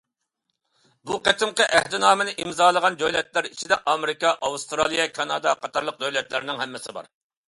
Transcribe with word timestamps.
بۇ 1.09 1.17
قېتىمقى 1.25 1.65
ئەھدىنامىنى 1.79 2.31
ئىمزالىغان 2.43 2.97
دۆلەتلەر 3.01 3.47
ئىچىدە 3.49 3.77
ئامېرىكا، 3.93 4.31
ئاۋسترالىيە، 4.49 5.05
كانادا 5.19 5.55
قاتارلىق 5.67 6.01
دۆلەتلەرنىڭ 6.05 6.63
ھەممىسى 6.65 6.97
بار. 6.99 7.11